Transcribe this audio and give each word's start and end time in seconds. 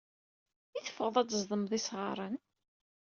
I 0.77 0.79
teffɣeḍ 0.81 1.15
ad 1.17 1.25
d-tzedmeḍ 1.27 1.71
isɣaren? 1.79 2.35